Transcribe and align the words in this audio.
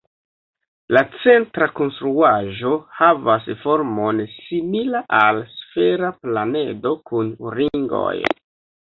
La 0.95 1.01
centra 1.25 1.67
konstruaĵo 1.79 2.73
havas 3.03 3.47
formon 3.67 4.25
simila 4.33 5.05
al 5.21 5.45
sfera 5.55 6.13
planedo 6.25 6.99
kun 7.13 7.35
ringoj. 7.61 8.15